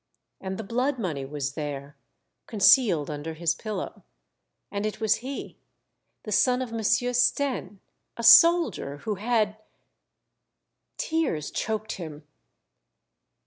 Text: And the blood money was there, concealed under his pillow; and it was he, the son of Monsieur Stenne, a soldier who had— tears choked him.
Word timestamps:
And 0.39 0.57
the 0.57 0.63
blood 0.63 0.97
money 0.97 1.25
was 1.25 1.53
there, 1.53 1.95
concealed 2.47 3.11
under 3.11 3.35
his 3.35 3.53
pillow; 3.53 4.01
and 4.71 4.83
it 4.83 4.99
was 4.99 5.17
he, 5.17 5.59
the 6.23 6.31
son 6.31 6.63
of 6.63 6.71
Monsieur 6.71 7.11
Stenne, 7.11 7.77
a 8.17 8.23
soldier 8.23 8.97
who 9.05 9.13
had— 9.21 9.57
tears 10.97 11.51
choked 11.51 11.91
him. 11.97 12.23